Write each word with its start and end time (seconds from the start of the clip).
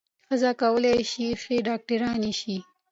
ښځې 0.27 0.51
کولای 0.61 0.97
شي 1.11 1.27
چې 1.31 1.37
ښې 1.41 1.57
ډاکټرانې 1.67 2.33
شي. 2.39 2.57